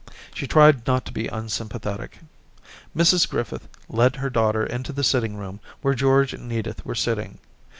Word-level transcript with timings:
She 0.33 0.47
tried 0.47 0.87
not 0.87 1.05
to 1.05 1.13
be 1.13 1.27
unsympathetic. 1.27 2.17
Mrs 2.97 3.29
Griffith 3.29 3.67
led 3.87 4.15
her 4.15 4.31
daughter 4.31 4.65
into 4.65 4.91
the 4.91 5.03
sitting 5.03 5.37
room 5.37 5.59
where 5.83 5.93
George 5.93 6.33
and 6.33 6.51
Edith 6.51 6.83
were 6.83 6.95
sitting. 6.95 7.37